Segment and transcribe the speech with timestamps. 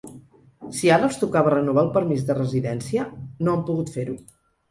[0.77, 3.05] Si ara els tocava renovar el permís de residència,
[3.47, 4.19] no han pogut fer-ho.